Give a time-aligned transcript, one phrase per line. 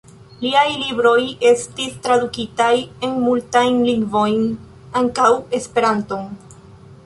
[0.43, 1.17] Liaj libroj
[1.49, 2.71] estis tradukitaj
[3.09, 4.51] en multajn lingvojn,
[5.03, 6.29] ankaŭ Esperanton.